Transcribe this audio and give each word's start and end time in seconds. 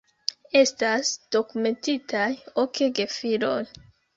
Estas 0.61 1.11
dokumentitaj 1.35 2.27
ok 2.65 2.83
gefiloj. 3.01 3.57